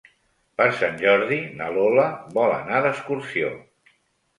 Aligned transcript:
Per 0.61 0.65
Sant 0.79 0.97
Jordi 1.01 1.39
na 1.61 1.69
Lola 1.77 2.09
vol 2.41 2.59
anar 2.59 2.85
d'excursió. 2.89 3.59